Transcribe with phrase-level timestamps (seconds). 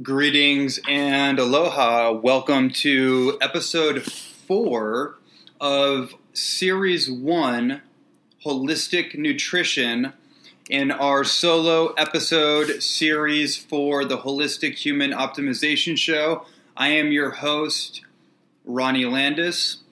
[0.00, 2.12] Greetings and aloha.
[2.12, 5.18] Welcome to episode four
[5.60, 7.82] of series one
[8.42, 10.14] Holistic Nutrition
[10.70, 16.46] in our solo episode series for the Holistic Human Optimization Show.
[16.74, 18.00] I am your host,
[18.64, 19.82] Ronnie Landis,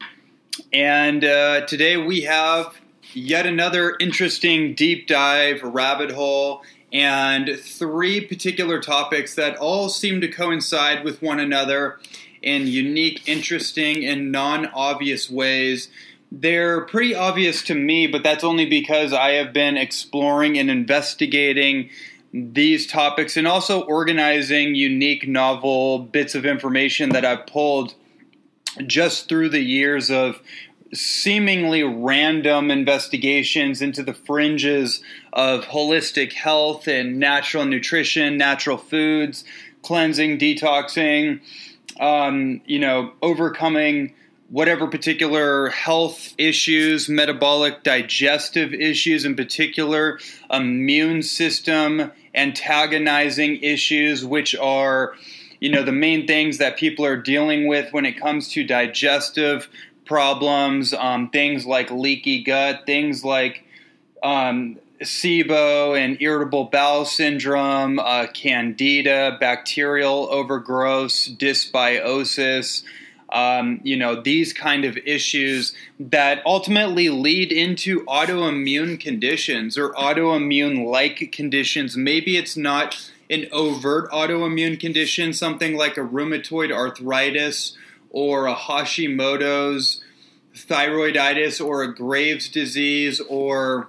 [0.73, 2.75] and uh, today we have
[3.13, 6.63] yet another interesting deep dive rabbit hole
[6.93, 11.99] and three particular topics that all seem to coincide with one another
[12.43, 15.89] in unique, interesting, and non obvious ways.
[16.33, 21.91] They're pretty obvious to me, but that's only because I have been exploring and investigating
[22.33, 27.95] these topics and also organizing unique, novel bits of information that I've pulled
[28.87, 30.41] just through the years of
[30.93, 39.45] seemingly random investigations into the fringes of holistic health and natural nutrition, natural foods,
[39.83, 41.41] cleansing, detoxing,
[42.01, 44.15] um, you know, overcoming
[44.49, 50.19] whatever particular health issues, metabolic, digestive issues in particular,
[50.51, 55.15] immune system antagonizing issues, which are
[55.61, 59.69] you know the main things that people are dealing with when it comes to digestive
[60.11, 63.63] problems, um, things like leaky gut, things like
[64.25, 72.83] um, SIBO and irritable bowel syndrome, uh, candida, bacterial overgrowth, dysbiosis.
[73.33, 80.91] Um, you know, these kind of issues that ultimately lead into autoimmune conditions or autoimmune
[80.91, 81.97] like conditions.
[81.97, 87.77] Maybe it's not an overt autoimmune condition, something like a rheumatoid arthritis
[88.11, 90.03] or a Hashimoto's
[90.55, 93.89] thyroiditis or a Graves' disease or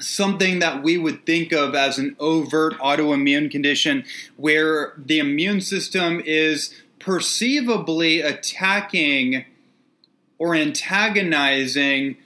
[0.00, 4.04] something that we would think of as an overt autoimmune condition
[4.36, 9.44] where the immune system is perceivably attacking
[10.38, 12.16] or antagonizing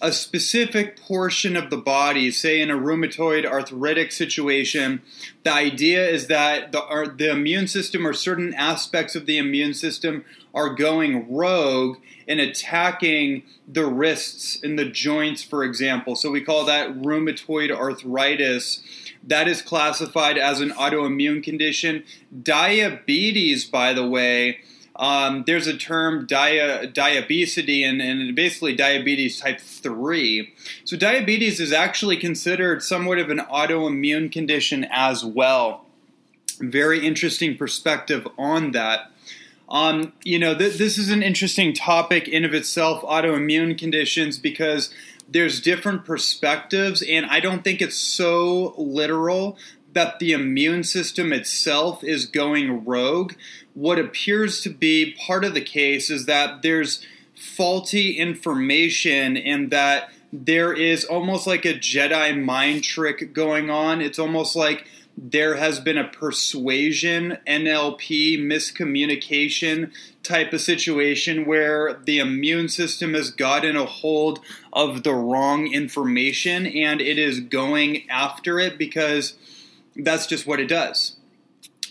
[0.00, 5.00] a specific portion of the body, say in a rheumatoid arthritic situation,
[5.42, 9.72] the idea is that the, uh, the immune system or certain aspects of the immune
[9.72, 10.24] system
[10.56, 16.16] are going rogue and attacking the wrists and the joints, for example.
[16.16, 18.82] So we call that rheumatoid arthritis.
[19.22, 22.04] That is classified as an autoimmune condition.
[22.42, 24.60] Diabetes, by the way,
[24.96, 30.52] um, there's a term dia, diabesity and, and basically diabetes type 3.
[30.84, 35.84] So, diabetes is actually considered somewhat of an autoimmune condition as well.
[36.60, 39.10] Very interesting perspective on that.
[39.68, 44.92] Um, you know, th- this is an interesting topic in of itself, autoimmune conditions, because
[45.28, 49.58] there's different perspectives, and I don't think it's so literal
[49.92, 53.32] that the immune system itself is going rogue.
[53.74, 57.04] What appears to be part of the case is that there's
[57.34, 64.00] faulty information and that there is almost like a Jedi mind trick going on.
[64.00, 69.90] It's almost like there has been a persuasion, NLP, miscommunication
[70.22, 74.40] type of situation where the immune system has gotten a hold
[74.72, 79.34] of the wrong information and it is going after it because
[79.94, 81.16] that's just what it does.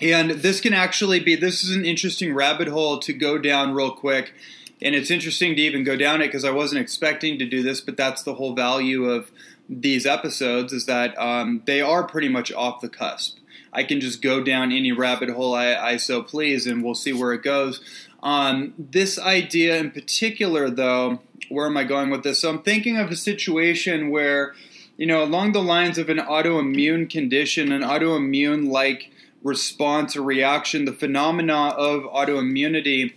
[0.01, 3.91] And this can actually be this is an interesting rabbit hole to go down real
[3.91, 4.33] quick.
[4.81, 7.81] And it's interesting to even go down it because I wasn't expecting to do this,
[7.81, 9.31] but that's the whole value of
[9.67, 13.39] these episodes is that um, they are pretty much off the cusp.
[13.73, 17.13] I can just go down any rabbit hole I, I so please, and we'll see
[17.13, 17.81] where it goes.
[18.23, 22.39] Um, this idea in particular, though, where am I going with this?
[22.39, 24.55] So I'm thinking of a situation where
[24.97, 29.11] you know, along the lines of an autoimmune condition, an autoimmune like
[29.43, 33.13] response or reaction, the phenomena of autoimmunity,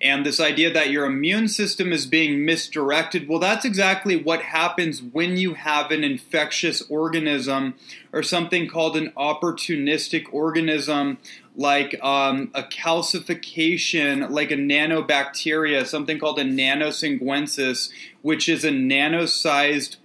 [0.00, 3.28] and this idea that your immune system is being misdirected.
[3.28, 7.74] Well, that's exactly what happens when you have an infectious organism
[8.12, 11.18] or something called an opportunistic organism,
[11.56, 17.90] like um, a calcification, like a nanobacteria, something called a nanosinguensis,
[18.22, 19.96] which is a nano sized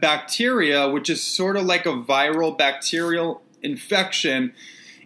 [0.00, 4.52] bacteria, which is sort of like a viral bacterial infection,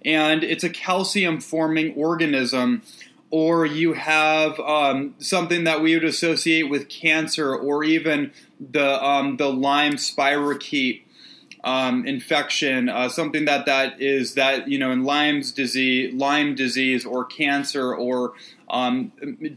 [0.05, 2.83] and it's a calcium forming organism.
[3.31, 9.37] Or you have um, something that we would associate with cancer, or even the um,
[9.37, 11.03] the Lyme spirochete.
[11.67, 17.05] Um, infection, uh, something that that is that you know in Lyme's disease, Lyme disease,
[17.05, 18.35] or cancer, or
[18.71, 19.11] um,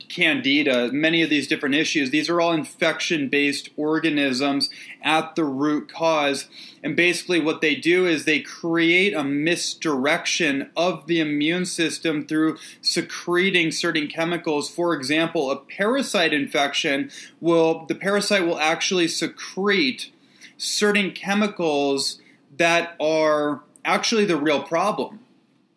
[0.10, 2.10] candida, many of these different issues.
[2.10, 4.72] These are all infection-based organisms
[5.04, 6.48] at the root cause,
[6.84, 12.58] and basically what they do is they create a misdirection of the immune system through
[12.82, 14.68] secreting certain chemicals.
[14.68, 20.12] For example, a parasite infection will the parasite will actually secrete
[20.60, 22.22] certain chemicals
[22.58, 25.20] that are actually the real problem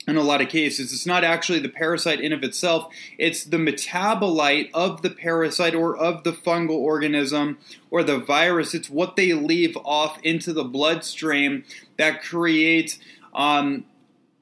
[0.07, 0.93] in a lot of cases.
[0.93, 5.97] It's not actually the parasite in of itself, it's the metabolite of the parasite or
[5.97, 7.59] of the fungal organism
[7.91, 8.75] or the virus.
[8.75, 11.65] It's what they leave off into the bloodstream
[11.97, 12.99] that creates
[13.33, 13.85] um,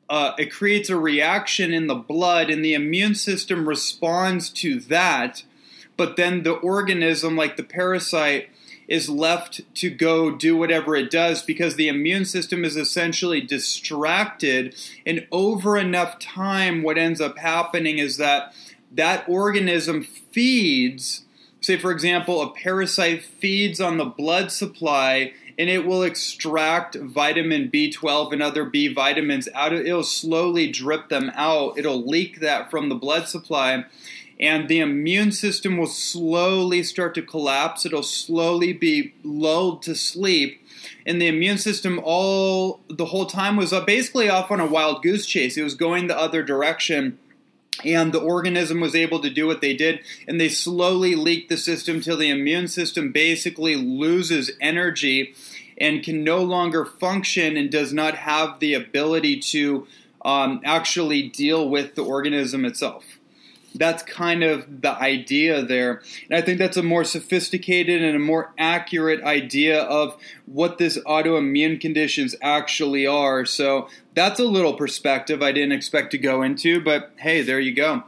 [0.09, 5.45] uh, it creates a reaction in the blood, and the immune system responds to that.
[5.97, 8.51] But then the organism, like the parasite,
[8.91, 14.75] is left to go do whatever it does because the immune system is essentially distracted.
[15.07, 18.53] And over enough time, what ends up happening is that
[18.91, 21.23] that organism feeds,
[21.61, 27.71] say, for example, a parasite feeds on the blood supply and it will extract vitamin
[27.71, 31.79] B12 and other B vitamins out of it'll slowly drip them out.
[31.79, 33.85] It'll leak that from the blood supply
[34.41, 37.85] and the immune system will slowly start to collapse.
[37.85, 40.67] It'll slowly be lulled to sleep.
[41.05, 45.27] And the immune system all the whole time was basically off on a wild goose
[45.27, 45.59] chase.
[45.59, 47.19] It was going the other direction
[47.85, 51.57] and the organism was able to do what they did and they slowly leak the
[51.57, 55.35] system till the immune system basically loses energy
[55.79, 59.87] and can no longer function and does not have the ability to
[60.25, 63.20] um, actually deal with the organism itself
[63.75, 66.03] that's kind of the idea there.
[66.29, 70.99] And I think that's a more sophisticated and a more accurate idea of what this
[70.99, 73.45] autoimmune conditions actually are.
[73.45, 77.75] So that's a little perspective I didn't expect to go into, but hey, there you
[77.75, 78.03] go.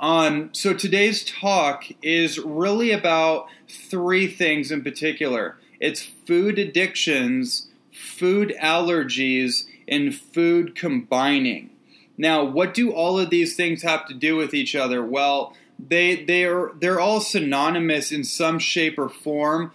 [0.00, 8.54] Um, so today's talk is really about three things in particular it's food addictions, food
[8.62, 11.73] allergies, and food combining.
[12.16, 15.04] Now, what do all of these things have to do with each other?
[15.04, 19.72] Well, they they're they're all synonymous in some shape or form.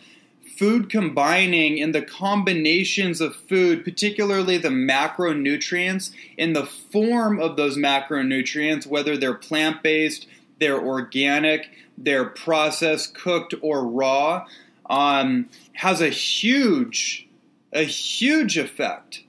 [0.58, 7.78] Food combining and the combinations of food, particularly the macronutrients, in the form of those
[7.78, 10.28] macronutrients, whether they're plant based,
[10.60, 14.46] they're organic, they're processed, cooked, or raw,
[14.90, 17.28] um, has a huge,
[17.72, 19.24] a huge effect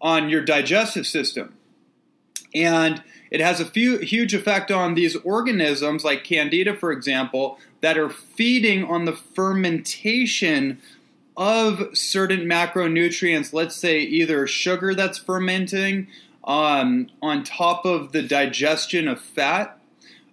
[0.00, 1.54] on your digestive system.
[2.54, 7.98] And it has a few, huge effect on these organisms, like Candida, for example, that
[7.98, 10.80] are feeding on the fermentation
[11.36, 13.52] of certain macronutrients.
[13.52, 16.08] Let's say either sugar that's fermenting
[16.44, 19.78] um, on top of the digestion of fat,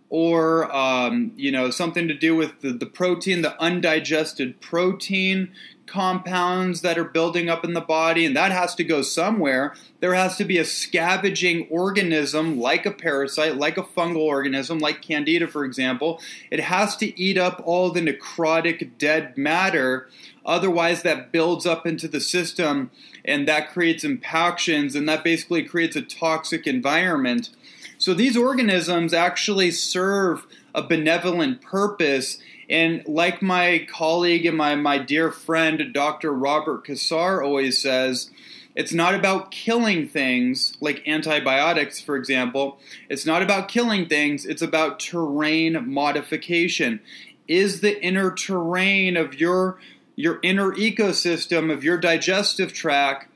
[0.09, 5.51] or um, you know something to do with the, the protein, the undigested protein
[5.95, 9.73] compounds that are building up in the body, and that has to go somewhere.
[10.01, 15.01] There has to be a scavenging organism like a parasite, like a fungal organism, like
[15.01, 16.19] Candida, for example.
[16.51, 20.09] It has to eat up all the necrotic dead matter.
[20.45, 22.91] Otherwise, that builds up into the system
[23.23, 27.49] and that creates impactions, and that basically creates a toxic environment.
[27.97, 32.37] So, these organisms actually serve a benevolent purpose
[32.69, 36.33] and like my colleague and my, my dear friend, Dr.
[36.33, 38.31] Robert Cassar, always says,
[38.75, 42.79] it's not about killing things like antibiotics, for example.
[43.09, 46.99] It's not about killing things, it's about terrain modification.
[47.47, 49.79] Is the inner terrain of your
[50.15, 53.29] your inner ecosystem of your digestive tract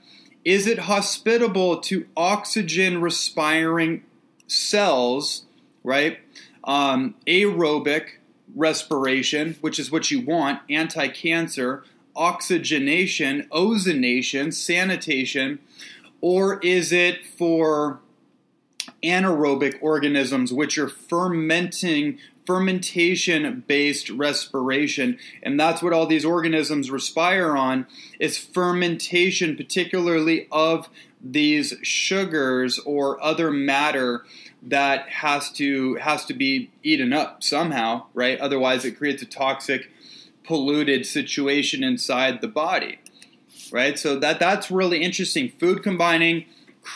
[0.45, 4.03] is it hospitable to oxygen respiring
[4.47, 5.43] cells,
[5.83, 6.19] right?
[6.63, 8.11] Um, aerobic
[8.55, 11.83] respiration, which is what you want, anti cancer,
[12.15, 15.59] oxygenation, ozonation, sanitation,
[16.21, 17.99] or is it for
[19.03, 22.17] anaerobic organisms, which are fermenting,
[22.49, 25.19] fermentation based respiration?
[25.43, 27.85] And that's what all these organisms respire on
[28.19, 30.89] is fermentation, particularly of
[31.21, 34.25] these sugars or other matter
[34.63, 38.39] that has to has to be eaten up somehow, right?
[38.39, 39.91] Otherwise, it creates a toxic,
[40.43, 42.97] polluted situation inside the body,
[43.71, 43.99] right?
[43.99, 45.51] So that that's really interesting.
[45.59, 46.45] Food combining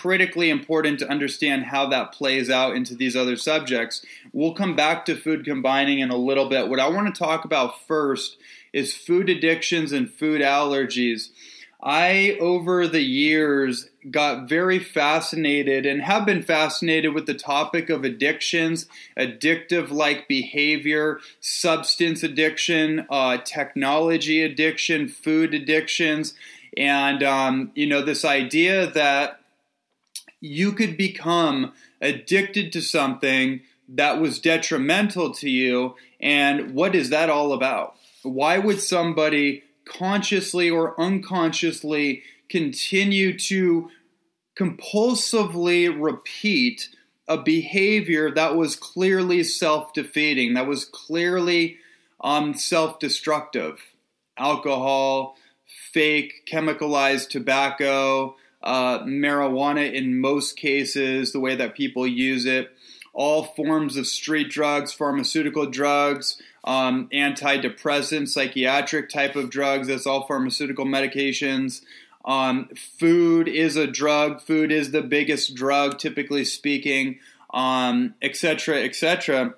[0.01, 4.03] critically important to understand how that plays out into these other subjects.
[4.31, 6.67] We'll come back to food combining in a little bit.
[6.67, 8.37] What I want to talk about first
[8.73, 11.29] is food addictions and food allergies.
[11.81, 18.03] I, over the years, got very fascinated and have been fascinated with the topic of
[18.03, 26.33] addictions, addictive like behavior, substance addiction, uh, technology addiction, food addictions,
[26.77, 29.42] and, um, you know, this idea that
[30.43, 31.71] you could become
[32.01, 35.95] addicted to something that was detrimental to you.
[36.19, 37.95] And what is that all about?
[38.23, 43.89] Why would somebody consciously or unconsciously continue to
[44.57, 46.89] compulsively repeat
[47.25, 51.77] a behavior that was clearly self defeating, that was clearly
[52.19, 53.79] um, self destructive.
[54.37, 55.37] Alcohol,
[55.93, 62.71] fake, chemicalized tobacco, uh, marijuana in most cases, the way that people use it,
[63.13, 69.87] all forms of street drugs, pharmaceutical drugs, um, antidepressant, psychiatric type of drugs.
[69.87, 71.81] That's all pharmaceutical medications.
[72.25, 74.41] Um, food is a drug.
[74.41, 77.19] Food is the biggest drug, typically speaking,
[77.53, 78.81] um, etc.
[78.81, 79.53] Et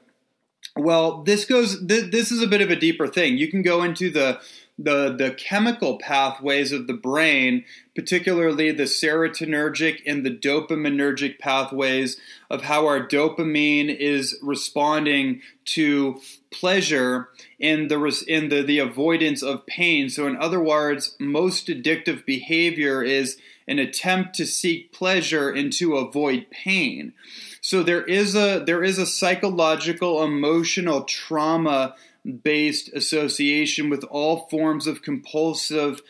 [0.76, 1.86] well, this goes.
[1.86, 3.38] Th- this is a bit of a deeper thing.
[3.38, 4.42] You can go into the
[4.78, 7.64] the, the chemical pathways of the brain,
[7.96, 16.20] particularly the serotonergic and the dopaminergic pathways of how our dopamine is responding to
[16.52, 20.10] pleasure in the in the, the avoidance of pain.
[20.10, 25.96] So in other words, most addictive behavior is an attempt to seek pleasure and to
[25.96, 27.14] avoid pain.
[27.62, 31.96] So there is a there is a psychological emotional trauma
[32.44, 36.02] based association with all forms of compulsive,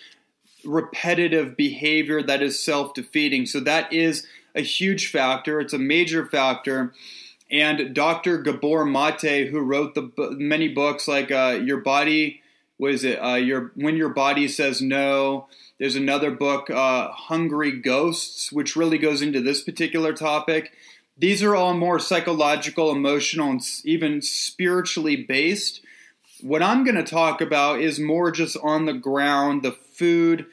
[0.63, 3.45] repetitive behavior that is self defeating.
[3.45, 5.59] So that is a huge factor.
[5.59, 6.93] It's a major factor.
[7.51, 8.39] And Dr.
[8.39, 12.41] Gabor Mate, who wrote the many books like uh, Your Body,
[12.79, 15.47] was it uh, your When Your Body Says No.
[15.77, 20.71] There's another book, uh, Hungry Ghosts, which really goes into this particular topic.
[21.17, 25.81] These are all more psychological, emotional, and even spiritually based.
[26.41, 30.45] What I'm going to talk about is more just on the ground, the food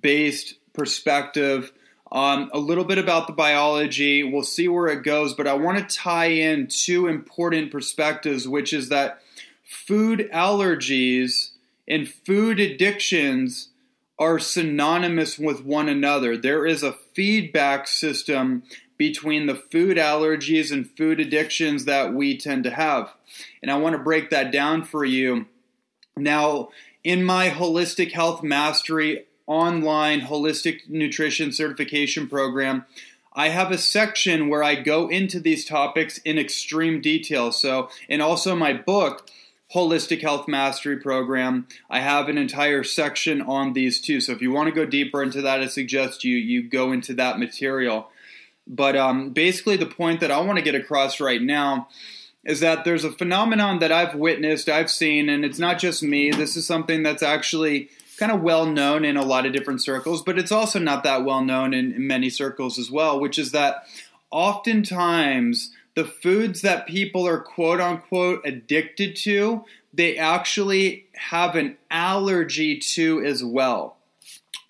[0.00, 1.72] based perspective.
[2.12, 4.22] Um, a little bit about the biology.
[4.22, 8.72] We'll see where it goes, but I want to tie in two important perspectives, which
[8.72, 9.20] is that
[9.64, 11.50] food allergies
[11.88, 13.70] and food addictions
[14.18, 16.36] are synonymous with one another.
[16.36, 18.62] There is a feedback system
[18.96, 23.14] between the food allergies and food addictions that we tend to have.
[23.62, 25.46] And I want to break that down for you.
[26.16, 26.68] Now,
[27.02, 32.86] in my Holistic Health Mastery online holistic nutrition certification program,
[33.34, 37.50] I have a section where I go into these topics in extreme detail.
[37.50, 39.28] So, and also my book,
[39.74, 44.20] Holistic Health Mastery Program, I have an entire section on these too.
[44.20, 47.12] So, if you want to go deeper into that, I suggest you you go into
[47.14, 48.08] that material.
[48.66, 51.88] But um, basically, the point that I want to get across right now
[52.44, 56.30] is that there's a phenomenon that I've witnessed, I've seen, and it's not just me.
[56.30, 60.22] This is something that's actually kind of well known in a lot of different circles,
[60.22, 63.52] but it's also not that well known in, in many circles as well, which is
[63.52, 63.86] that
[64.30, 72.78] oftentimes the foods that people are quote unquote addicted to, they actually have an allergy
[72.78, 73.96] to as well.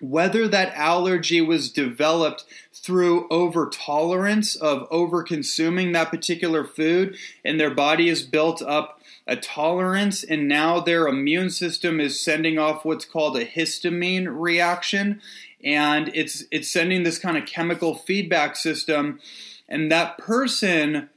[0.01, 2.45] Whether that allergy was developed
[2.85, 9.01] through over tolerance of over consuming that particular food and their body has built up
[9.25, 15.19] a tolerance and now their immune system is sending off what's called a histamine reaction.
[15.63, 19.19] And it's it's sending this kind of chemical feedback system
[19.67, 21.09] and that person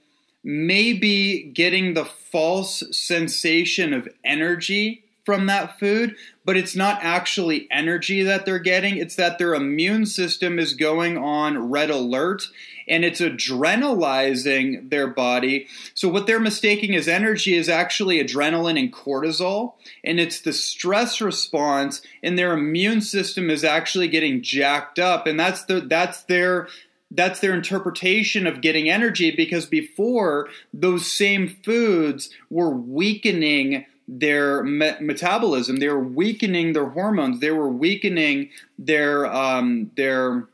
[0.43, 6.17] may be getting the false sensation of energy from that food,
[6.49, 8.97] but it's not actually energy that they're getting.
[8.97, 12.49] It's that their immune system is going on red alert
[12.89, 15.67] and it's adrenalizing their body.
[15.93, 21.21] So, what they're mistaking as energy is actually adrenaline and cortisol, and it's the stress
[21.21, 26.69] response, and their immune system is actually getting jacked up, and that's the that's their
[27.11, 34.97] that's their interpretation of getting energy because before those same foods were weakening their me-
[35.01, 35.77] metabolism.
[35.77, 37.41] They were weakening their hormones.
[37.41, 40.49] They were weakening their um, their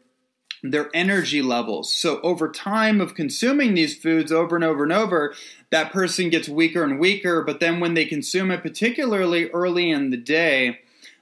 [0.62, 1.92] their energy levels.
[1.94, 5.34] So over time of consuming these foods over and over and over,
[5.70, 7.42] that person gets weaker and weaker.
[7.42, 10.80] But then when they consume it, particularly early in the day,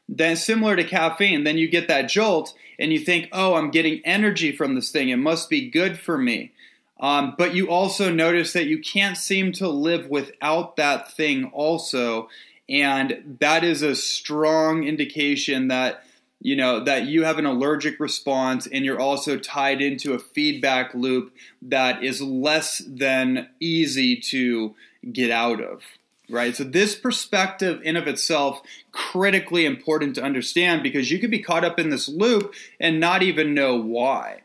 [0.09, 4.01] then similar to caffeine, then you get that jolt and you think, oh, I'm getting
[4.05, 5.09] energy from this thing.
[5.09, 6.53] It must be good for me.
[7.03, 12.29] Um, but you also notice that you can't seem to live without that thing, also.
[12.69, 16.05] And that is a strong indication that
[16.43, 20.93] you know that you have an allergic response and you're also tied into a feedback
[20.93, 21.33] loop
[21.63, 24.75] that is less than easy to
[25.13, 25.83] get out of
[26.29, 31.39] right so this perspective in of itself critically important to understand because you could be
[31.39, 34.41] caught up in this loop and not even know why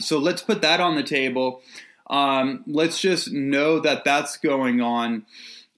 [0.00, 1.62] so let's put that on the table
[2.08, 5.26] um, let's just know that that's going on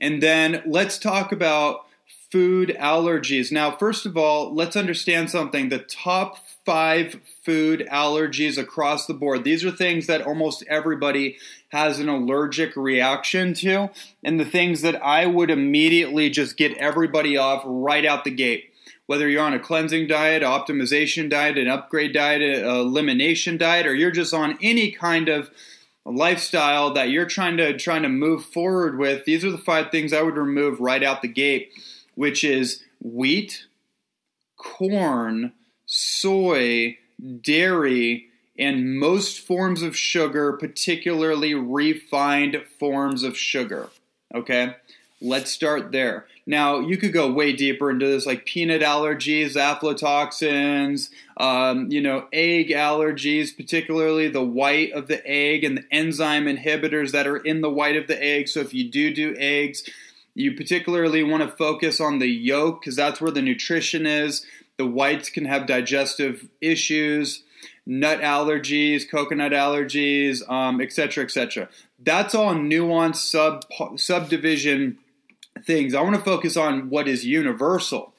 [0.00, 1.86] and then let's talk about
[2.30, 3.50] food allergies.
[3.50, 5.68] Now, first of all, let's understand something.
[5.68, 11.36] The top five food allergies across the board, these are things that almost everybody
[11.70, 13.90] has an allergic reaction to,
[14.22, 18.69] and the things that I would immediately just get everybody off right out the gate.
[19.10, 23.92] Whether you're on a cleansing diet, optimization diet, an upgrade diet, an elimination diet, or
[23.92, 25.50] you're just on any kind of
[26.04, 30.12] lifestyle that you're trying to trying to move forward with, these are the five things
[30.12, 31.72] I would remove right out the gate
[32.14, 33.66] which is wheat,
[34.56, 35.54] corn,
[35.86, 36.96] soy,
[37.40, 43.90] dairy, and most forms of sugar, particularly refined forms of sugar.
[44.32, 44.76] Okay,
[45.20, 46.26] let's start there.
[46.46, 52.26] Now, you could go way deeper into this, like peanut allergies, aflatoxins, um, you know,
[52.32, 57.60] egg allergies, particularly the white of the egg and the enzyme inhibitors that are in
[57.60, 58.48] the white of the egg.
[58.48, 59.84] So, if you do do eggs,
[60.34, 64.44] you particularly want to focus on the yolk because that's where the nutrition is.
[64.76, 67.42] The whites can have digestive issues,
[67.84, 71.68] nut allergies, coconut allergies, um, etc., etc.
[71.98, 73.64] That's all nuanced sub
[73.98, 74.98] subdivision
[75.64, 75.94] things.
[75.94, 78.14] I want to focus on what is universal.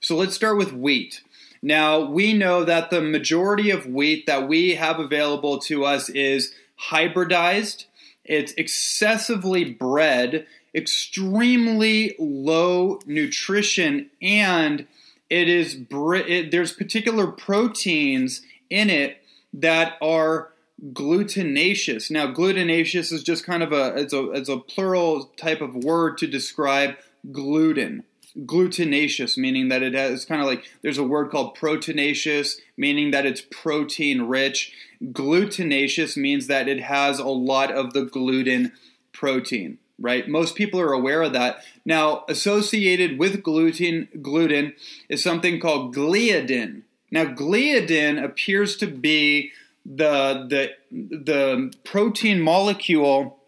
[0.00, 1.22] So let's start with wheat.
[1.60, 6.52] Now, we know that the majority of wheat that we have available to us is
[6.90, 7.86] hybridized.
[8.24, 14.86] It's excessively bred extremely low nutrition and
[15.30, 19.22] it is there's particular proteins in it
[19.52, 20.50] that are
[20.92, 22.10] glutinaceous.
[22.10, 26.18] Now, glutinaceous is just kind of a it's a it's a plural type of word
[26.18, 26.96] to describe
[27.32, 28.04] gluten.
[28.36, 33.26] Glutinaceous meaning that it has kind of like there's a word called proteinaceous meaning that
[33.26, 34.72] it's protein rich.
[35.02, 38.72] Glutinaceous means that it has a lot of the gluten
[39.12, 40.28] protein right?
[40.28, 41.64] Most people are aware of that.
[41.84, 44.74] Now, associated with gluten, gluten
[45.08, 46.82] is something called gliadin.
[47.10, 49.50] Now, gliadin appears to be
[49.84, 53.38] the the the protein molecule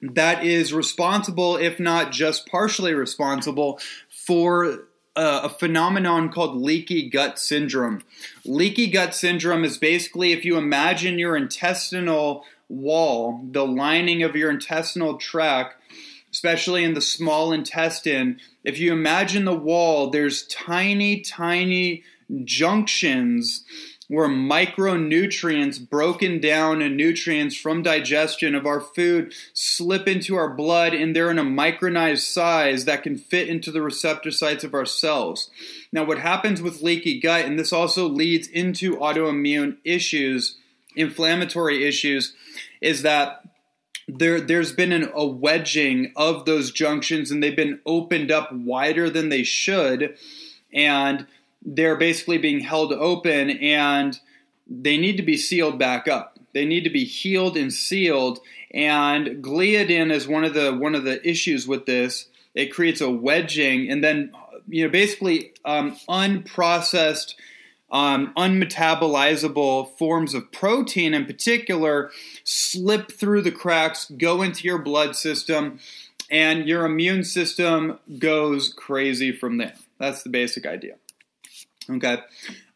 [0.00, 7.38] that is responsible, if not just partially responsible, for uh, a phenomenon called leaky gut
[7.38, 8.02] syndrome.
[8.44, 14.50] Leaky gut syndrome is basically if you imagine your intestinal wall, the lining of your
[14.50, 15.76] intestinal tract,
[16.32, 22.02] especially in the small intestine, if you imagine the wall, there's tiny, tiny
[22.44, 23.64] junctions
[24.08, 30.92] where micronutrients broken down and nutrients from digestion of our food slip into our blood
[30.92, 34.86] and they're in a micronized size that can fit into the receptor sites of our
[34.86, 35.50] cells.
[35.92, 40.58] Now, what happens with leaky gut, and this also leads into autoimmune issues,
[40.94, 42.34] inflammatory issues,
[42.80, 43.42] is that
[44.06, 49.08] there there's been an, a wedging of those junctions and they've been opened up wider
[49.08, 50.16] than they should
[50.74, 51.26] and
[51.64, 54.20] they're basically being held open and
[54.68, 58.38] they need to be sealed back up they need to be healed and sealed
[58.72, 63.10] and gliadin is one of the one of the issues with this it creates a
[63.10, 64.32] wedging and then
[64.68, 67.34] you know basically um, unprocessed
[67.94, 72.10] um, unmetabolizable forms of protein in particular
[72.42, 75.78] slip through the cracks, go into your blood system,
[76.28, 79.74] and your immune system goes crazy from there.
[79.98, 80.96] That's the basic idea.
[81.88, 82.18] Okay.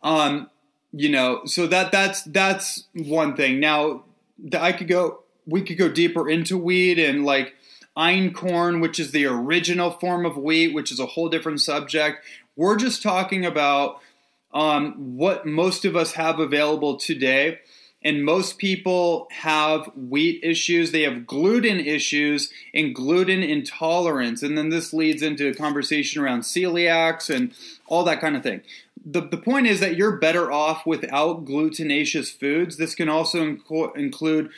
[0.02, 0.50] Um,
[0.92, 3.60] you know, so that that's that's one thing.
[3.60, 4.04] Now,
[4.58, 7.54] I could go we could go deeper into wheat and like
[7.96, 12.24] einkorn, which is the original form of wheat, which is a whole different subject.
[12.54, 14.00] We're just talking about
[14.52, 17.60] um, what most of us have available today.
[18.04, 24.40] And most people have wheat issues, they have gluten issues and gluten intolerance.
[24.40, 27.52] And then this leads into a conversation around celiacs and
[27.86, 28.60] all that kind of thing.
[29.04, 32.76] The, the point is that you're better off without glutenaceous foods.
[32.76, 34.50] This can also inc- include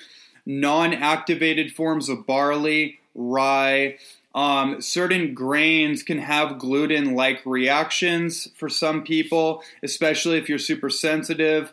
[0.47, 3.97] non activated forms of barley, rye,
[4.35, 10.91] um, certain grains can have gluten like reactions for some people, especially if you're super
[10.91, 11.73] sensitive.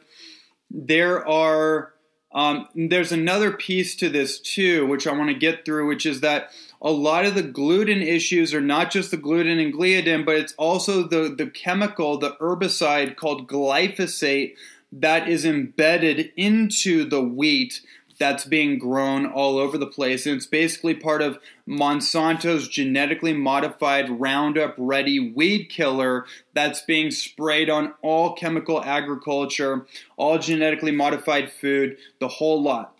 [0.71, 1.93] There are
[2.33, 6.21] um, there's another piece to this too, which I want to get through, which is
[6.21, 6.51] that
[6.81, 10.53] a lot of the gluten issues are not just the gluten and gliadin, but it's
[10.53, 14.55] also the, the chemical, the herbicide called glyphosate
[14.91, 17.81] that is embedded into the wheat
[18.19, 20.25] that's being grown all over the place.
[20.25, 27.69] And it's basically part of Monsanto's genetically modified Roundup Ready weed killer that's being sprayed
[27.69, 29.85] on all chemical agriculture,
[30.15, 32.97] all genetically modified food, the whole lot.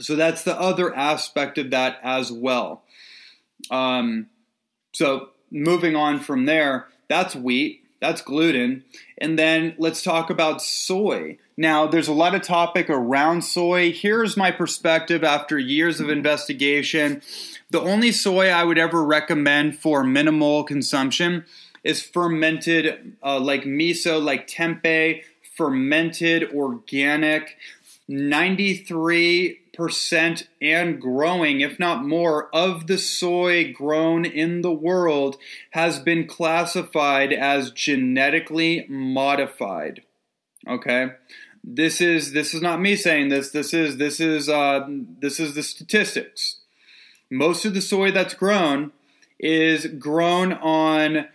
[0.00, 2.82] So that's the other aspect of that as well.
[3.70, 4.26] Um,
[4.92, 7.80] so moving on from there, that's wheat.
[8.00, 8.82] That's gluten.
[9.18, 11.38] And then let's talk about soy.
[11.56, 13.92] Now, there's a lot of topic around soy.
[13.92, 17.22] Here's my perspective after years of investigation.
[17.70, 21.44] The only soy I would ever recommend for minimal consumption
[21.84, 25.22] is fermented, uh, like miso, like tempeh,
[25.56, 27.56] fermented organic.
[28.08, 35.36] 93 percent and growing, if not more, of the soy grown in the world
[35.70, 40.02] has been classified as genetically modified.
[40.68, 41.12] Okay,
[41.64, 43.50] this is this is not me saying this.
[43.50, 44.86] This is this is uh,
[45.20, 46.58] this is the statistics.
[47.30, 48.92] Most of the soy that's grown
[49.38, 51.26] is grown on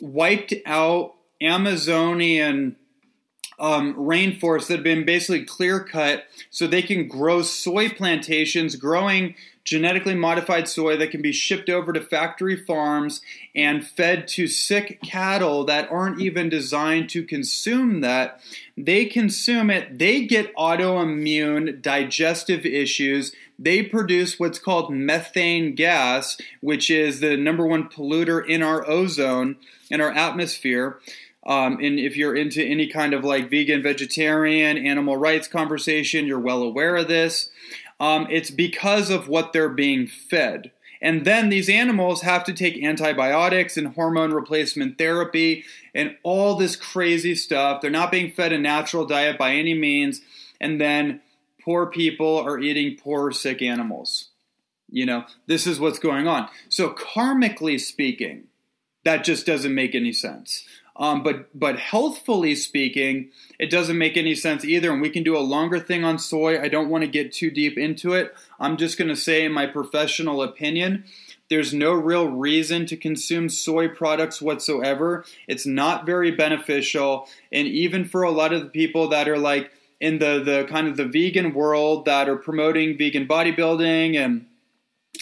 [0.00, 2.76] wiped out Amazonian
[3.58, 9.34] um, rainforests that have been basically clear cut so they can grow soy plantations, growing
[9.64, 13.22] genetically modified soy that can be shipped over to factory farms
[13.54, 18.40] and fed to sick cattle that aren't even designed to consume that.
[18.76, 23.34] They consume it, they get autoimmune digestive issues.
[23.58, 29.56] They produce what's called methane gas, which is the number one polluter in our ozone,
[29.90, 30.98] in our atmosphere.
[31.46, 36.38] Um, and if you're into any kind of like vegan, vegetarian, animal rights conversation, you're
[36.38, 37.50] well aware of this.
[38.00, 40.72] Um, it's because of what they're being fed.
[41.02, 46.76] And then these animals have to take antibiotics and hormone replacement therapy and all this
[46.76, 47.82] crazy stuff.
[47.82, 50.22] They're not being fed a natural diet by any means.
[50.62, 51.20] And then
[51.62, 54.30] poor people are eating poor, sick animals.
[54.88, 56.48] You know, this is what's going on.
[56.70, 58.44] So, karmically speaking,
[59.04, 60.64] that just doesn't make any sense.
[60.96, 64.92] Um, but but healthfully speaking, it doesn't make any sense either.
[64.92, 66.60] And we can do a longer thing on soy.
[66.60, 68.34] I don't want to get too deep into it.
[68.60, 71.04] I'm just going to say, in my professional opinion,
[71.50, 75.24] there's no real reason to consume soy products whatsoever.
[75.48, 79.72] It's not very beneficial, and even for a lot of the people that are like
[80.00, 84.46] in the the kind of the vegan world that are promoting vegan bodybuilding and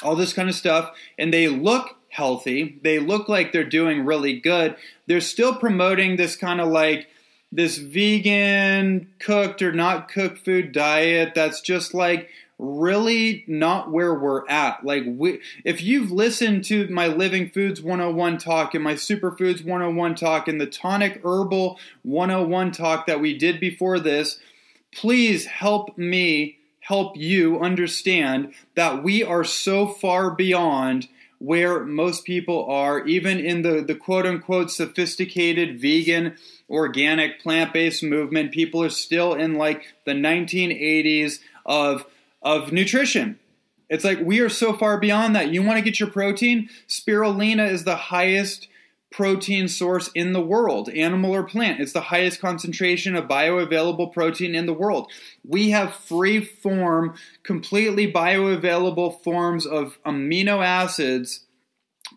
[0.02, 2.78] all this kind of stuff, and they look healthy.
[2.82, 4.76] They look like they're doing really good.
[5.12, 7.06] They're still promoting this kind of like
[7.52, 14.48] this vegan cooked or not cooked food diet that's just like really not where we're
[14.48, 14.86] at.
[14.86, 20.14] Like we, if you've listened to my Living Foods 101 talk and my Superfoods 101
[20.14, 24.38] talk and the Tonic Herbal 101 talk that we did before this,
[24.94, 31.06] please help me help you understand that we are so far beyond
[31.42, 36.36] where most people are, even in the, the quote unquote sophisticated vegan,
[36.70, 38.52] organic, plant based movement.
[38.52, 42.06] People are still in like the 1980s of,
[42.42, 43.40] of nutrition.
[43.88, 45.52] It's like we are so far beyond that.
[45.52, 46.68] You want to get your protein?
[46.88, 48.68] Spirulina is the highest
[49.12, 51.80] protein source in the world, animal or plant.
[51.80, 55.12] It's the highest concentration of bioavailable protein in the world.
[55.46, 61.44] We have free form, completely bioavailable forms of amino acids,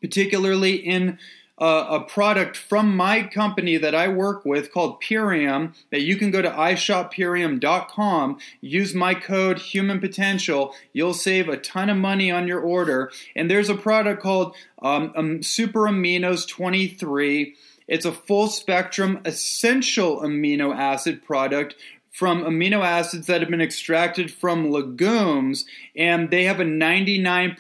[0.02, 1.20] particularly in
[1.58, 6.42] a product from my company that I work with called Purium that you can go
[6.42, 12.60] to ishoppurium.com, use my code Human Potential, you'll save a ton of money on your
[12.60, 13.12] order.
[13.36, 17.56] And there's a product called um, um, Super Aminos 23.
[17.88, 21.76] It's a full spectrum essential amino acid product
[22.16, 25.66] from amino acids that have been extracted from legumes,
[25.98, 27.58] and they have a 99%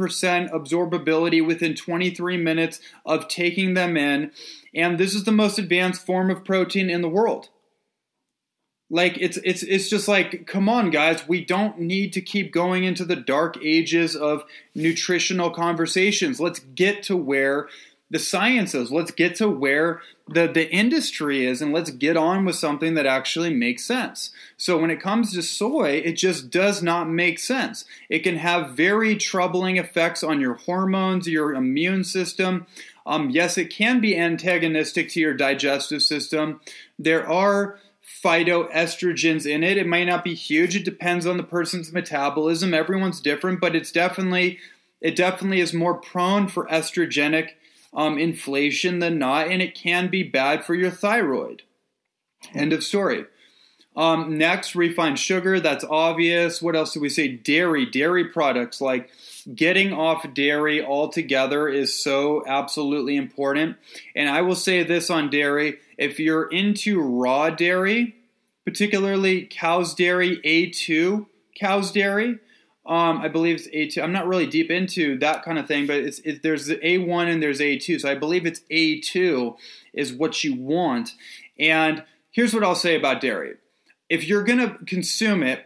[0.49, 4.31] absorbability within 23 minutes of taking them in.
[4.73, 7.49] And this is the most advanced form of protein in the world.
[8.89, 12.85] Like it's it's it's just like come on guys, we don't need to keep going
[12.85, 16.39] into the dark ages of nutritional conversations.
[16.39, 17.67] Let's get to where
[18.09, 18.91] the sciences.
[18.91, 23.05] Let's get to where the, the industry is and let's get on with something that
[23.05, 24.31] actually makes sense.
[24.57, 27.85] So when it comes to soy, it just does not make sense.
[28.09, 32.67] It can have very troubling effects on your hormones, your immune system.
[33.05, 36.61] Um, yes, it can be antagonistic to your digestive system.
[36.97, 37.79] There are
[38.23, 39.77] phytoestrogens in it.
[39.77, 40.75] It might not be huge.
[40.75, 42.73] It depends on the person's metabolism.
[42.73, 44.59] Everyone's different, but it's definitely
[45.01, 47.51] it definitely is more prone for estrogenic
[47.95, 51.63] um, inflation than not, and it can be bad for your thyroid.
[52.53, 53.25] End of story.
[53.95, 55.59] Um, next, refined sugar.
[55.59, 56.61] That's obvious.
[56.61, 57.29] What else do we say?
[57.29, 59.09] Dairy, dairy products like
[59.53, 63.77] getting off dairy altogether is so absolutely important.
[64.15, 68.15] And I will say this on dairy if you're into raw dairy,
[68.65, 71.27] particularly cow's dairy, A2
[71.57, 72.39] cow's dairy,
[72.85, 74.03] um, I believe it's A2.
[74.03, 77.41] I'm not really deep into that kind of thing, but it's it, there's A1 and
[77.41, 78.01] there's A2.
[78.01, 79.57] So I believe it's A2
[79.93, 81.11] is what you want.
[81.57, 83.55] And here's what I'll say about dairy
[84.07, 85.65] if you're going to consume it,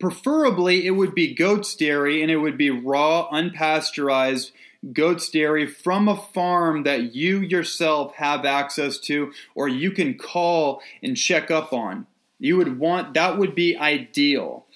[0.00, 4.52] preferably it would be goat's dairy and it would be raw, unpasteurized
[4.92, 10.80] goat's dairy from a farm that you yourself have access to or you can call
[11.02, 12.06] and check up on.
[12.38, 14.66] You would want that would be ideal.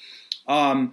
[0.46, 0.92] Um,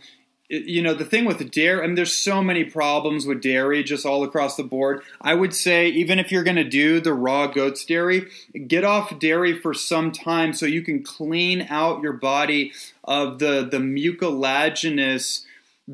[0.49, 4.05] you know the thing with dairy i mean there's so many problems with dairy just
[4.05, 5.03] all across the board.
[5.21, 8.27] I would say even if you're going to do the raw goat's dairy
[8.67, 13.67] get off dairy for some time so you can clean out your body of the
[13.69, 15.45] the mucilaginous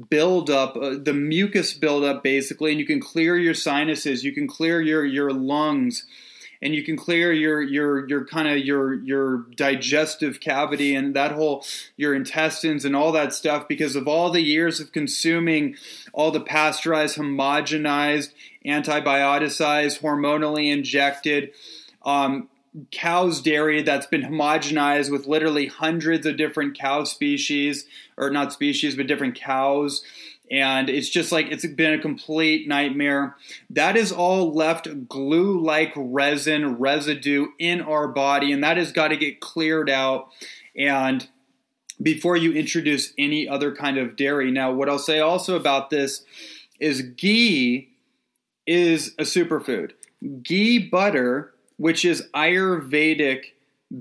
[0.09, 4.81] buildup uh, the mucus buildup basically and you can clear your sinuses you can clear
[4.81, 6.05] your your lungs
[6.61, 11.31] and you can clear your your your kind of your your digestive cavity and that
[11.31, 11.65] whole
[11.97, 15.75] your intestines and all that stuff because of all the years of consuming
[16.13, 18.31] all the pasteurized, homogenized,
[18.65, 21.51] antibioticized, hormonally injected
[22.05, 22.49] um,
[22.91, 27.85] cow's dairy that's been homogenized with literally hundreds of different cow species
[28.17, 30.03] or not species but different cows
[30.51, 33.35] and it's just like it's been a complete nightmare.
[33.69, 39.09] That is all left glue like resin residue in our body, and that has got
[39.09, 40.29] to get cleared out.
[40.77, 41.27] And
[42.01, 44.51] before you introduce any other kind of dairy.
[44.51, 46.23] Now, what I'll say also about this
[46.79, 47.89] is ghee
[48.67, 49.91] is a superfood.
[50.43, 53.53] Ghee butter, which is Ayurvedic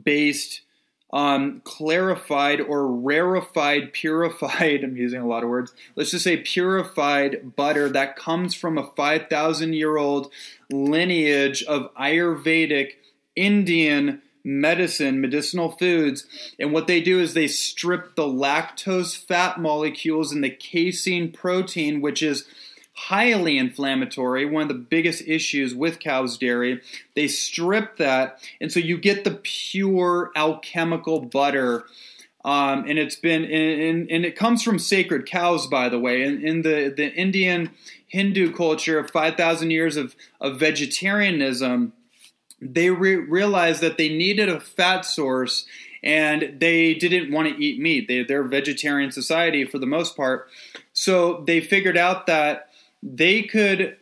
[0.02, 0.62] based
[1.14, 7.54] um, clarified or rarefied, purified, I'm using a lot of words, let's just say purified
[7.54, 10.30] butter that comes from a 5,000 year old
[10.70, 12.94] lineage of Ayurvedic
[13.36, 16.26] Indian medicine, medicinal foods.
[16.58, 22.02] And what they do is they strip the lactose fat molecules and the casein protein,
[22.02, 22.44] which is
[22.94, 26.80] highly inflammatory, one of the biggest issues with cow's dairy.
[27.14, 31.84] They strip that, and so you get the pure alchemical butter.
[32.44, 36.22] Um, and it's been and, and it comes from sacred cows, by the way.
[36.22, 37.70] In, in the the Indian
[38.06, 41.94] Hindu culture of five thousand years of of vegetarianism,
[42.60, 45.66] they re- realized that they needed a fat source,
[46.02, 48.08] and they didn't want to eat meat.
[48.08, 50.48] They, they're a vegetarian society for the most part,
[50.92, 52.68] so they figured out that
[53.04, 53.98] they could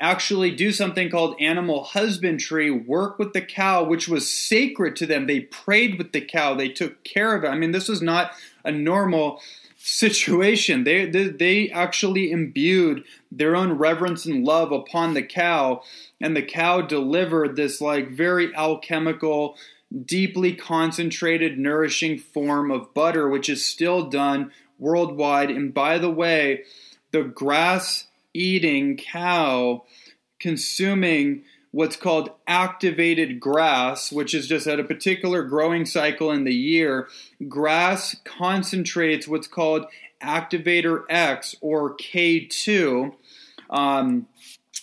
[0.00, 5.26] actually do something called animal husbandry, work with the cow, which was sacred to them.
[5.26, 7.48] They prayed with the cow, they took care of it.
[7.48, 8.32] I mean, this was not
[8.64, 9.40] a normal
[9.76, 10.84] situation.
[10.84, 15.82] They, they, they actually imbued their own reverence and love upon the cow,
[16.20, 19.56] and the cow delivered this like very alchemical,
[20.04, 25.50] deeply concentrated, nourishing form of butter, which is still done worldwide.
[25.50, 26.64] And by the way,
[27.10, 29.84] the grass eating cow
[30.38, 36.54] consuming what's called activated grass, which is just at a particular growing cycle in the
[36.54, 37.08] year,
[37.46, 39.86] grass concentrates what's called
[40.22, 43.14] activator X or K2.
[43.70, 44.26] Um,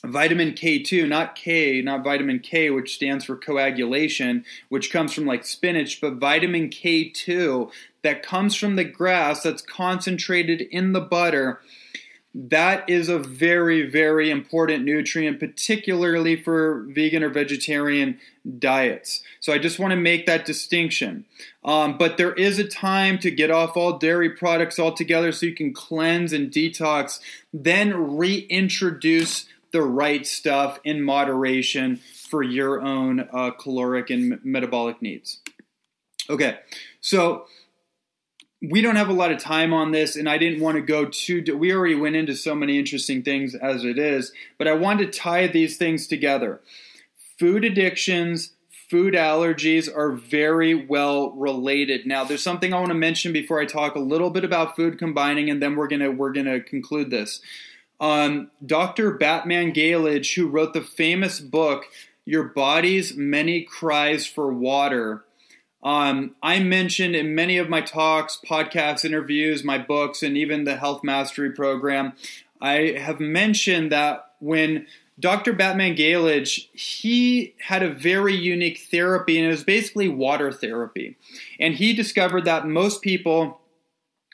[0.03, 5.45] vitamin K2, not K, not vitamin K, which stands for coagulation, which comes from like
[5.45, 7.71] spinach, but vitamin K2
[8.03, 11.60] that comes from the grass that's concentrated in the butter
[12.38, 18.19] that is a very, very important nutrient, particularly for vegan or vegetarian
[18.60, 19.24] diets.
[19.39, 21.24] So I just want to make that distinction.
[21.63, 25.56] Um, but there is a time to get off all dairy products altogether so you
[25.56, 27.21] can cleanse and detox,
[27.54, 35.39] then reintroduce the right stuff in moderation for your own uh, caloric and metabolic needs.
[36.30, 36.58] Okay,
[37.00, 37.45] so
[38.62, 41.06] we don't have a lot of time on this, and I didn't want to go
[41.06, 41.44] too.
[41.58, 45.20] We already went into so many interesting things as it is, but I wanted to
[45.20, 46.62] tie these things together.
[47.38, 48.52] Food addictions,
[48.89, 52.06] food allergies are very well related.
[52.06, 54.98] Now, there's something I want to mention before I talk a little bit about food
[54.98, 57.41] combining, and then we're gonna we're gonna conclude this.
[58.00, 59.18] Um, Dr.
[59.18, 61.86] Batmanghelidj, who wrote the famous book
[62.24, 65.24] "Your Body's Many Cries for Water."
[65.86, 70.78] Um, I mentioned in many of my talks, podcasts, interviews, my books, and even the
[70.78, 72.13] Health Mastery program,
[72.60, 74.88] I have mentioned that when
[75.19, 75.54] Dr.
[75.54, 81.17] Batmanghelidj, he had a very unique therapy, and it was basically water therapy.
[81.60, 83.62] And he discovered that most people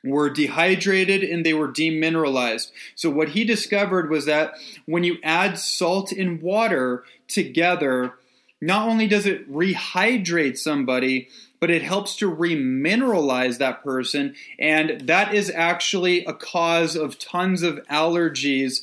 [0.04, 2.72] were dehydrated and they were demineralized.
[2.96, 4.54] So, what he discovered was that
[4.86, 8.16] when you add salt and water together,
[8.62, 11.28] not only does it rehydrate somebody,
[11.60, 14.36] but it helps to remineralize that person.
[14.58, 18.82] And that is actually a cause of tons of allergies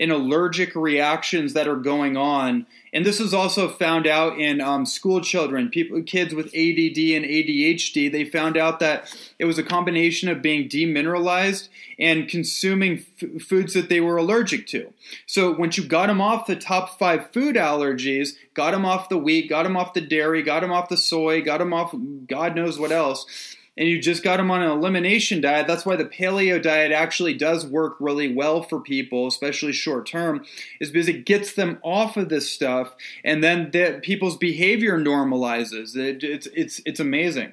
[0.00, 2.66] and allergic reactions that are going on.
[2.92, 7.24] And this is also found out in um, school children, people, kids with ADD and
[7.24, 8.10] ADHD.
[8.10, 13.74] They found out that it was a combination of being demineralized and consuming f- foods
[13.74, 14.92] that they were allergic to.
[15.26, 19.18] So once you got them off the top five food allergies, got them off the
[19.18, 21.94] wheat, got them off the dairy, got them off the soy, got them off
[22.26, 25.96] God knows what else and you just got them on an elimination diet, that's why
[25.96, 30.44] the paleo diet actually does work really well for people, especially short term,
[30.80, 35.96] is because it gets them off of this stuff, and then the, people's behavior normalizes.
[35.96, 37.52] It, it's it's it's amazing.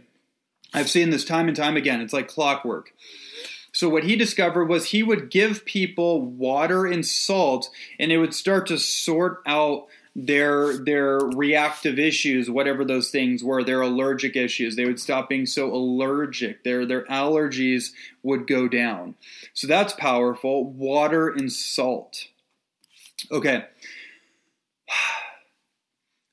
[0.73, 2.01] I've seen this time and time again.
[2.01, 2.93] It's like clockwork.
[3.71, 8.34] So what he discovered was he would give people water and salt, and it would
[8.34, 9.88] start to sort out
[10.19, 15.45] their their reactive issues, whatever those things were, their allergic issues, they would stop being
[15.45, 16.63] so allergic.
[16.63, 17.91] Their their allergies
[18.23, 19.13] would go down.
[19.53, 20.65] So that's powerful.
[20.65, 22.25] Water and salt.
[23.32, 23.65] Okay.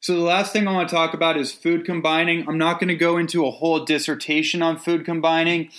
[0.00, 2.46] So the last thing I want to talk about is food combining.
[2.48, 5.70] I'm not going to go into a whole dissertation on food combining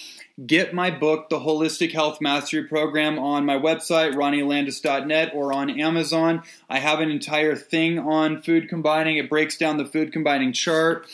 [0.43, 6.43] get my book, The Holistic Health Mastery Program, on my website, ronnielandis.net, or on Amazon.
[6.69, 9.17] I have an entire thing on food combining.
[9.17, 11.07] It breaks down the food combining chart.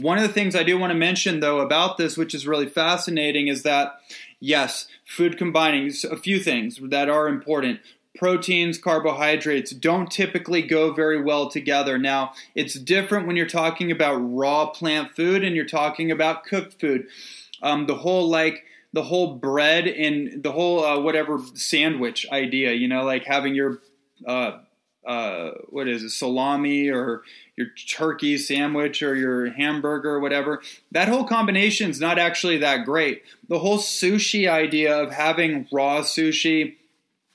[0.00, 2.68] One of the things I do want to mention, though, about this, which is really
[2.68, 4.00] fascinating, is that
[4.40, 7.80] yes, food combining, a few things that are important
[8.16, 11.98] proteins, carbohydrates don't typically go very well together.
[11.98, 16.80] Now, it's different when you're talking about raw plant food and you're talking about cooked
[16.80, 17.08] food.
[17.62, 22.88] Um, the whole like the whole bread and the whole uh, whatever sandwich idea, you
[22.88, 23.80] know, like having your
[24.26, 24.58] uh,
[25.06, 27.22] uh, what is it, salami or
[27.56, 30.60] your turkey sandwich or your hamburger or whatever.
[30.90, 33.22] That whole combination is not actually that great.
[33.48, 36.76] The whole sushi idea of having raw sushi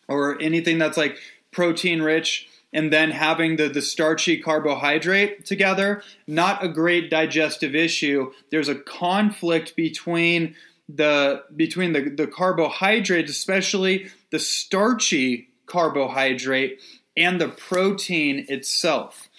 [0.07, 1.17] or anything that's like
[1.51, 8.31] protein rich and then having the, the starchy carbohydrate together, not a great digestive issue.
[8.49, 10.55] There's a conflict between
[10.87, 16.79] the between the, the carbohydrates, especially the starchy carbohydrate
[17.15, 19.29] and the protein itself.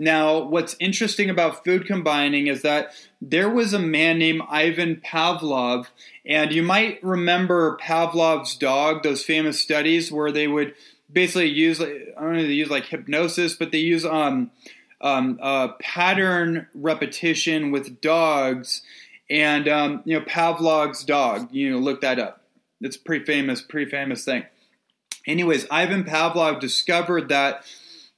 [0.00, 5.86] Now, what's interesting about food combining is that there was a man named Ivan Pavlov,
[6.24, 10.74] and you might remember Pavlov's dog, those famous studies where they would
[11.12, 11.86] basically use, I
[12.20, 14.50] don't know, they use like hypnosis, but they use um,
[15.00, 18.82] um, uh, pattern repetition with dogs
[19.30, 21.48] and um, you know Pavlov's dog.
[21.52, 22.42] You know, look that up.
[22.80, 24.44] It's pretty famous, pretty famous thing.
[25.26, 27.64] Anyways, Ivan Pavlov discovered that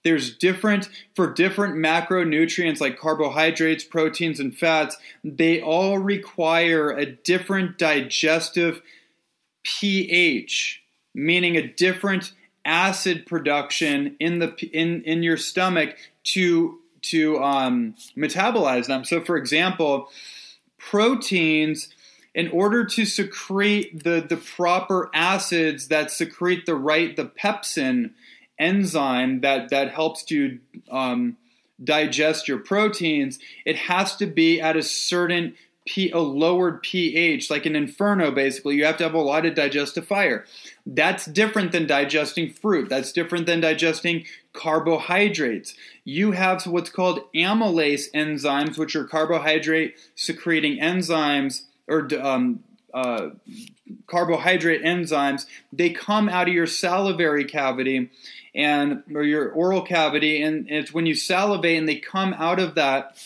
[0.05, 4.96] there's different for different macronutrients like carbohydrates, proteins, and fats.
[5.24, 8.81] They all require a different digestive
[9.62, 10.83] pH,
[11.14, 12.33] meaning a different
[12.64, 19.05] acid production in the in in your stomach to to um, metabolize them.
[19.05, 20.09] So, for example
[20.81, 21.88] proteins
[22.35, 28.11] in order to secrete the, the proper acids that secrete the right the pepsin
[28.59, 30.59] enzyme that that helps to
[30.90, 31.37] um,
[31.83, 35.55] digest your proteins it has to be at a certain
[35.98, 38.76] A lowered pH, like an inferno, basically.
[38.76, 40.44] You have to have a lot of digestive fire.
[40.87, 42.88] That's different than digesting fruit.
[42.88, 45.74] That's different than digesting carbohydrates.
[46.05, 52.62] You have what's called amylase enzymes, which are carbohydrate secreting enzymes or um,
[52.94, 53.31] uh,
[54.07, 55.46] carbohydrate enzymes.
[55.72, 58.11] They come out of your salivary cavity
[58.55, 62.74] and or your oral cavity, and it's when you salivate and they come out of
[62.74, 63.16] that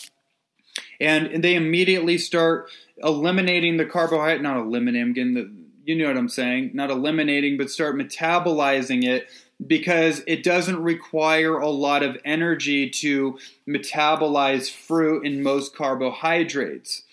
[0.99, 2.69] and they immediately start
[3.03, 5.51] eliminating the carbohydrate, not eliminating, the,
[5.83, 9.27] you know what I'm saying, not eliminating, but start metabolizing it
[9.65, 17.03] because it doesn't require a lot of energy to metabolize fruit and most carbohydrates.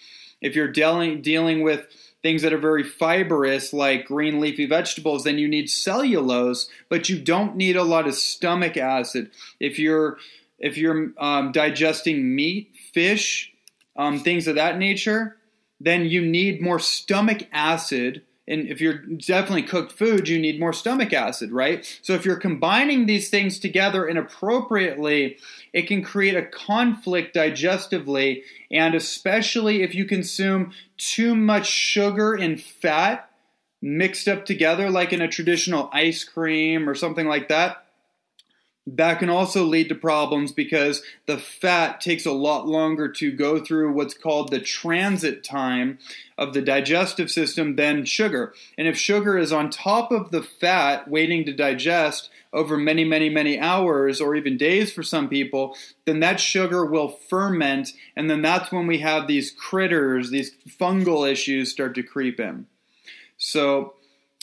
[0.40, 1.86] If you're dealing dealing with
[2.22, 7.20] things that are very fibrous like green leafy vegetables then you need cellulose but you
[7.20, 10.18] don't need a lot of stomach acid if you're
[10.58, 13.51] if you're um, digesting meat fish
[13.96, 15.36] um, things of that nature,
[15.80, 20.72] then you need more stomach acid and if you're definitely cooked food, you need more
[20.72, 22.00] stomach acid, right?
[22.02, 25.38] So if you're combining these things together inappropriately,
[25.72, 32.60] it can create a conflict digestively, and especially if you consume too much sugar and
[32.60, 33.30] fat
[33.80, 37.86] mixed up together, like in a traditional ice cream or something like that
[38.86, 43.62] that can also lead to problems because the fat takes a lot longer to go
[43.62, 45.98] through what's called the transit time
[46.36, 48.52] of the digestive system than sugar.
[48.76, 53.28] And if sugar is on top of the fat waiting to digest over many, many,
[53.30, 57.92] many hours or even days for some people, then that sugar will ferment.
[58.16, 62.66] And then that's when we have these critters, these fungal issues start to creep in.
[63.38, 63.94] So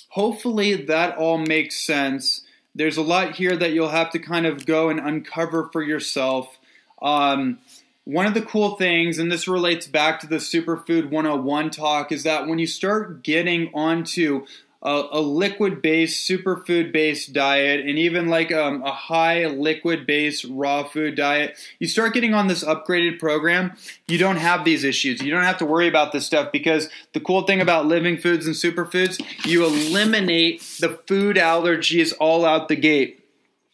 [0.10, 2.44] hopefully that all makes sense
[2.76, 6.58] there's a lot here that you'll have to kind of go and uncover for yourself.
[7.02, 7.60] Um,
[8.06, 12.24] one of the cool things, and this relates back to the Superfood 101 talk, is
[12.24, 14.46] that when you start getting onto
[14.82, 20.46] a, a liquid based, superfood based diet, and even like um, a high liquid based
[20.50, 23.74] raw food diet, you start getting on this upgraded program,
[24.08, 25.22] you don't have these issues.
[25.22, 28.46] You don't have to worry about this stuff because the cool thing about living foods
[28.46, 33.18] and superfoods, you eliminate the food allergies all out the gate.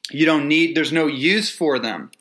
[0.10, 2.12] You don't need, there's no use for them,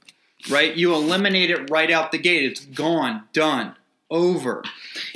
[0.51, 0.75] right?
[0.75, 2.45] You eliminate it right out the gate.
[2.45, 3.77] It's gone, done
[4.15, 4.63] over.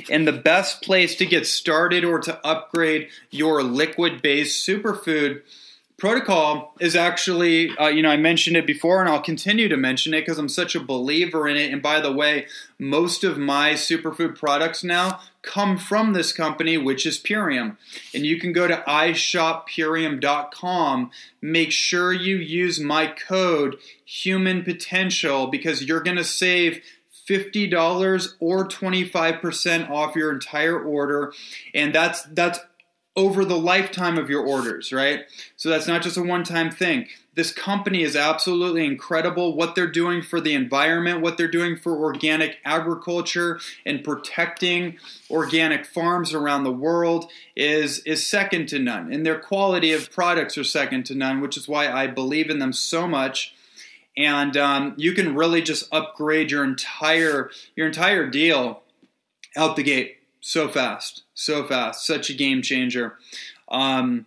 [0.09, 5.41] And the best place to get started or to upgrade your liquid based superfood
[5.99, 10.11] protocol is actually, uh, you know, I mentioned it before and I'll continue to mention
[10.13, 11.71] it because I'm such a believer in it.
[11.71, 12.47] And by the way,
[12.79, 17.77] most of my superfood products now come from this company, which is Purium.
[18.13, 21.11] And you can go to ishoppurium.com.
[21.41, 26.81] Make sure you use my code human potential because you're going to save
[27.29, 31.33] $50 or 25% off your entire order
[31.73, 32.59] and that's that's
[33.15, 35.25] over the lifetime of your orders, right?
[35.57, 37.07] So that's not just a one-time thing.
[37.35, 41.97] This company is absolutely incredible what they're doing for the environment, what they're doing for
[41.97, 44.97] organic agriculture and protecting
[45.29, 49.11] organic farms around the world is is second to none.
[49.11, 52.59] And their quality of products are second to none, which is why I believe in
[52.59, 53.53] them so much
[54.19, 58.83] and um, you can really just upgrade your entire your entire deal
[59.55, 63.17] out the gate so fast, so fast, such a game changer.
[63.69, 64.25] Um,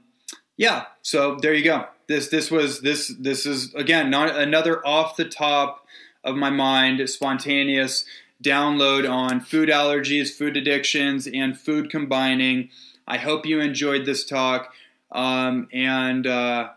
[0.57, 1.87] yeah, so there you go.
[2.09, 5.87] This this was this this is again not another off the top
[6.25, 8.07] of my mind spontaneous
[8.43, 12.71] download on food allergies, food addictions, and food combining.
[13.07, 14.73] I hope you enjoyed this talk,
[15.11, 16.27] um, and.
[16.27, 16.71] Uh,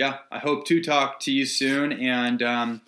[0.00, 2.80] yeah, I hope to talk to you soon, and um,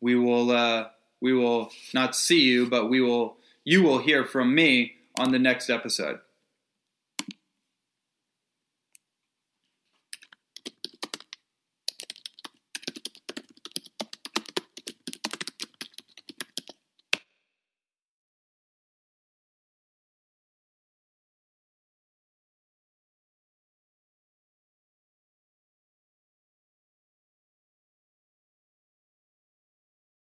[0.00, 0.88] we will uh,
[1.20, 5.38] we will not see you, but we will you will hear from me on the
[5.38, 6.18] next episode.